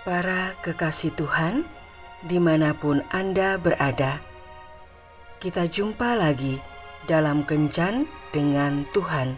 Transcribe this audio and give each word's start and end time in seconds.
Para 0.00 0.56
kekasih 0.64 1.12
Tuhan, 1.12 1.68
di 2.24 2.40
mana 2.40 2.72
pun 2.72 3.04
Anda 3.12 3.60
berada, 3.60 4.24
kita 5.44 5.68
jumpa 5.68 6.16
lagi 6.16 6.56
dalam 7.04 7.44
Kencan 7.44 8.08
dengan 8.32 8.88
Tuhan. 8.96 9.36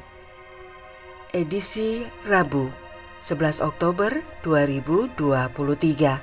Edisi 1.34 2.06
Rabu, 2.30 2.70
11 3.18 3.58
Oktober 3.58 4.22
2023. 4.46 6.22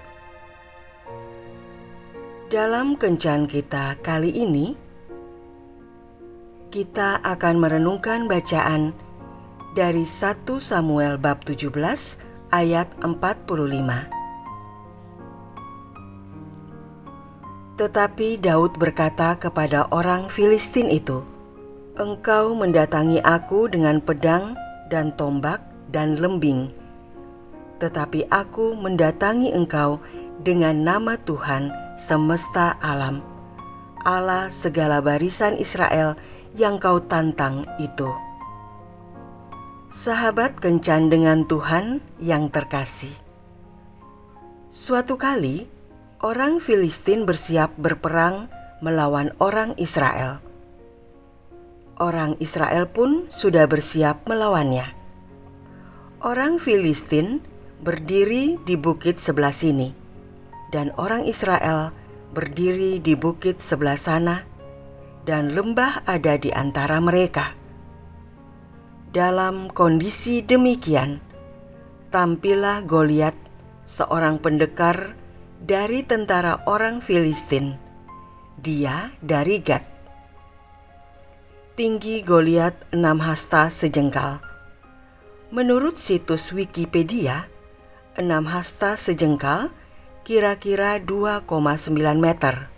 Dalam 2.48 2.96
Kencan 2.96 3.44
kita 3.44 4.00
kali 4.00 4.32
ini, 4.32 4.80
kita 6.72 7.20
akan 7.28 7.60
merenungkan 7.60 8.32
bacaan 8.32 8.96
dari 9.76 10.08
1 10.08 10.48
Samuel 10.64 11.20
bab 11.20 11.44
17 11.44 11.76
ayat 12.56 12.88
45. 13.04 14.19
Tetapi 17.80 18.44
Daud 18.44 18.76
berkata 18.76 19.40
kepada 19.40 19.88
orang 19.96 20.28
Filistin 20.28 20.92
itu, 20.92 21.24
"Engkau 21.96 22.52
mendatangi 22.52 23.24
aku 23.24 23.72
dengan 23.72 24.04
pedang 24.04 24.60
dan 24.92 25.16
tombak 25.16 25.64
dan 25.88 26.20
lembing, 26.20 26.76
tetapi 27.80 28.28
aku 28.28 28.76
mendatangi 28.76 29.56
engkau 29.56 30.04
dengan 30.44 30.76
nama 30.84 31.16
Tuhan 31.24 31.72
semesta 31.96 32.76
alam, 32.84 33.24
Allah 34.04 34.52
segala 34.52 35.00
barisan 35.00 35.56
Israel 35.56 36.20
yang 36.52 36.84
kau 36.84 37.00
tantang 37.00 37.64
itu." 37.80 38.12
Sahabat 39.88 40.60
kencan 40.60 41.08
dengan 41.08 41.48
Tuhan 41.48 42.04
yang 42.20 42.52
terkasih. 42.52 43.16
Suatu 44.68 45.16
kali, 45.16 45.79
orang 46.20 46.60
Filistin 46.60 47.24
bersiap 47.24 47.72
berperang 47.80 48.52
melawan 48.84 49.32
orang 49.40 49.72
Israel. 49.80 50.44
Orang 51.96 52.36
Israel 52.44 52.92
pun 52.92 53.32
sudah 53.32 53.68
bersiap 53.68 54.28
melawannya. 54.28 54.88
Orang 56.20 56.60
Filistin 56.60 57.40
berdiri 57.80 58.60
di 58.68 58.76
bukit 58.76 59.16
sebelah 59.16 59.56
sini, 59.56 59.96
dan 60.76 60.92
orang 61.00 61.24
Israel 61.24 61.96
berdiri 62.36 63.00
di 63.00 63.16
bukit 63.16 63.64
sebelah 63.64 63.96
sana, 63.96 64.44
dan 65.24 65.56
lembah 65.56 66.04
ada 66.04 66.36
di 66.36 66.52
antara 66.52 67.00
mereka. 67.00 67.56
Dalam 69.16 69.72
kondisi 69.72 70.44
demikian, 70.44 71.24
tampillah 72.12 72.84
Goliat, 72.84 73.36
seorang 73.88 74.44
pendekar 74.44 75.16
dari 75.60 76.08
tentara 76.08 76.64
orang 76.72 77.04
Filistin. 77.04 77.76
Dia 78.64 79.12
dari 79.20 79.60
Gad. 79.60 79.84
Tinggi 81.76 82.24
Goliat 82.24 82.88
enam 82.96 83.20
hasta 83.20 83.68
sejengkal. 83.68 84.40
Menurut 85.52 86.00
situs 86.00 86.56
Wikipedia, 86.56 87.52
enam 88.16 88.48
hasta 88.48 88.96
sejengkal 88.96 89.72
kira-kira 90.24 90.96
2,9 91.04 91.44
meter. 92.16 92.72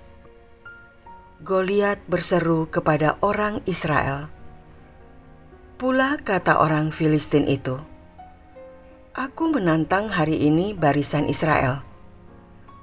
Goliat 1.41 2.01
berseru 2.09 2.65
kepada 2.65 3.17
orang 3.21 3.61
Israel. 3.69 4.29
Pula 5.77 6.17
kata 6.17 6.61
orang 6.61 6.89
Filistin 6.89 7.45
itu, 7.45 7.77
Aku 9.13 9.53
menantang 9.53 10.09
hari 10.09 10.45
ini 10.49 10.73
barisan 10.77 11.25
Israel 11.29 11.90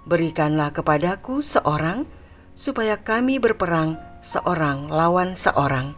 berikanlah 0.09 0.73
kepadaku 0.73 1.45
seorang, 1.45 2.09
supaya 2.57 2.99
kami 2.99 3.37
berperang 3.39 4.01
seorang 4.25 4.89
lawan 4.89 5.37
seorang. 5.37 5.95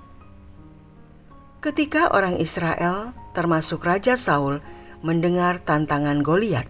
Ketika 1.63 2.11
orang 2.13 2.37
Israel, 2.37 3.15
termasuk 3.33 3.87
Raja 3.87 4.19
Saul, 4.19 4.59
mendengar 5.01 5.63
tantangan 5.63 6.21
Goliat, 6.21 6.67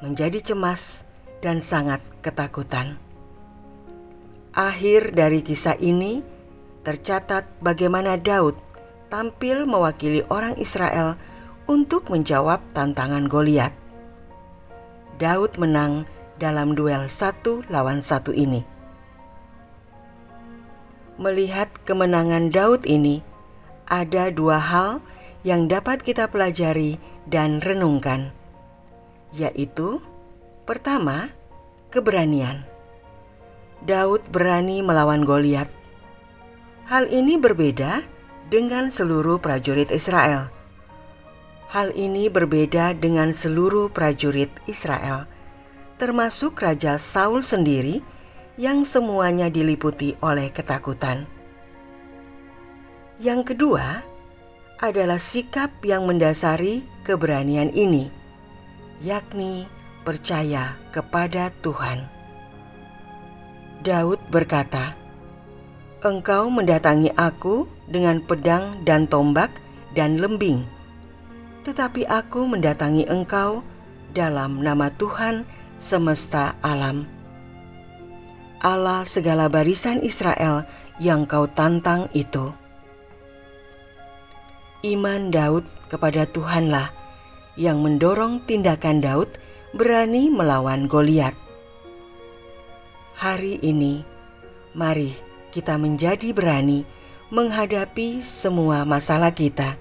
menjadi 0.00 0.40
cemas 0.40 1.04
dan 1.44 1.60
sangat 1.60 2.00
ketakutan. 2.24 2.96
Akhir 4.54 5.12
dari 5.12 5.42
kisah 5.42 5.76
ini 5.82 6.22
tercatat 6.86 7.58
bagaimana 7.58 8.14
Daud 8.14 8.54
tampil 9.10 9.66
mewakili 9.66 10.22
orang 10.30 10.54
Israel 10.62 11.18
untuk 11.66 12.08
menjawab 12.12 12.62
tantangan 12.76 13.26
Goliat. 13.26 13.74
Daud 15.16 15.56
menang 15.58 16.04
dalam 16.38 16.74
duel 16.74 17.06
satu 17.06 17.62
lawan 17.70 18.02
satu 18.02 18.34
ini. 18.34 18.66
Melihat 21.14 21.70
kemenangan 21.86 22.50
Daud 22.50 22.82
ini, 22.90 23.22
ada 23.86 24.34
dua 24.34 24.58
hal 24.58 24.98
yang 25.46 25.70
dapat 25.70 26.02
kita 26.02 26.26
pelajari 26.26 26.98
dan 27.30 27.62
renungkan, 27.62 28.34
yaitu: 29.30 30.02
pertama, 30.66 31.30
keberanian. 31.94 32.66
Daud 33.84 34.26
berani 34.32 34.82
melawan 34.82 35.22
Goliat. 35.22 35.70
Hal 36.88 37.06
ini 37.12 37.38
berbeda 37.38 38.02
dengan 38.50 38.90
seluruh 38.90 39.38
prajurit 39.38 39.92
Israel. 39.94 40.50
Hal 41.70 41.92
ini 41.94 42.26
berbeda 42.32 42.96
dengan 42.96 43.36
seluruh 43.36 43.92
prajurit 43.92 44.50
Israel 44.64 45.30
termasuk 45.96 46.58
Raja 46.58 46.98
Saul 46.98 47.40
sendiri 47.40 48.02
yang 48.54 48.86
semuanya 48.86 49.50
diliputi 49.50 50.14
oleh 50.22 50.50
ketakutan. 50.50 51.26
Yang 53.18 53.54
kedua 53.54 54.02
adalah 54.82 55.22
sikap 55.22 55.70
yang 55.86 56.06
mendasari 56.06 56.82
keberanian 57.06 57.70
ini, 57.70 58.10
yakni 59.02 59.70
percaya 60.02 60.74
kepada 60.90 61.54
Tuhan. 61.62 62.10
Daud 63.86 64.18
berkata, 64.34 64.98
"Engkau 66.02 66.50
mendatangi 66.50 67.14
aku 67.14 67.70
dengan 67.86 68.18
pedang 68.18 68.82
dan 68.82 69.06
tombak 69.06 69.50
dan 69.94 70.18
lembing, 70.18 70.66
tetapi 71.62 72.04
aku 72.10 72.44
mendatangi 72.50 73.06
engkau 73.06 73.62
dalam 74.10 74.62
nama 74.62 74.90
Tuhan 74.94 75.46
semesta 75.76 76.54
alam. 76.62 77.06
Allah 78.64 79.04
segala 79.04 79.52
barisan 79.52 80.00
Israel 80.00 80.64
yang 80.96 81.28
kau 81.28 81.44
tantang 81.44 82.08
itu. 82.16 82.54
Iman 84.84 85.32
Daud 85.32 85.64
kepada 85.88 86.24
Tuhanlah 86.28 86.92
yang 87.56 87.80
mendorong 87.80 88.44
tindakan 88.44 89.00
Daud 89.00 89.30
berani 89.76 90.28
melawan 90.28 90.88
Goliat. 90.88 91.36
Hari 93.16 93.62
ini, 93.64 94.04
mari 94.76 95.12
kita 95.54 95.78
menjadi 95.78 96.34
berani 96.34 96.84
menghadapi 97.32 98.20
semua 98.20 98.84
masalah 98.84 99.32
kita. 99.32 99.80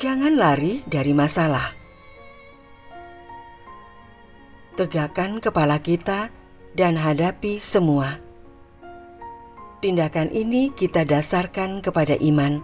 Jangan 0.00 0.34
lari 0.34 0.82
dari 0.88 1.12
masalah 1.14 1.81
tegakkan 4.78 5.38
kepala 5.38 5.78
kita, 5.80 6.32
dan 6.72 6.96
hadapi 6.96 7.60
semua. 7.60 8.16
Tindakan 9.82 10.30
ini 10.32 10.70
kita 10.72 11.04
dasarkan 11.04 11.82
kepada 11.84 12.16
iman 12.22 12.62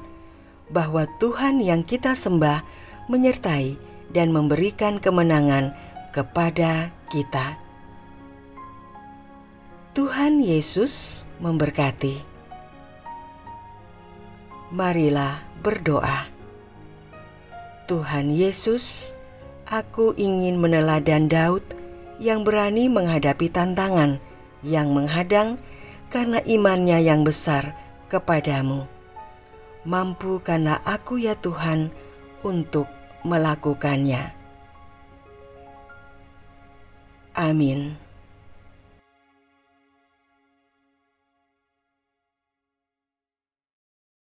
bahwa 0.71 1.05
Tuhan 1.19 1.61
yang 1.61 1.83
kita 1.83 2.15
sembah 2.15 2.63
menyertai 3.11 3.77
dan 4.15 4.33
memberikan 4.33 5.03
kemenangan 5.03 5.75
kepada 6.15 6.95
kita. 7.13 7.61
Tuhan 9.93 10.41
Yesus 10.41 11.27
memberkati. 11.43 12.23
Marilah 14.71 15.43
berdoa. 15.65 16.29
Tuhan 17.89 18.29
Yesus, 18.31 19.17
aku 19.67 20.13
ingin 20.21 20.61
meneladan 20.61 21.27
Daud 21.27 21.65
yang 22.19 22.43
berani 22.43 22.91
menghadapi 22.91 23.47
tantangan 23.51 24.19
yang 24.63 24.91
menghadang 24.91 25.59
karena 26.11 26.43
imannya 26.43 26.99
yang 27.03 27.23
besar 27.23 27.79
kepadamu. 28.11 28.91
Mampukanlah 29.87 30.83
aku 30.83 31.23
ya 31.23 31.39
Tuhan 31.39 31.95
untuk 32.43 32.91
melakukannya. 33.23 34.35
Amin. 37.39 38.08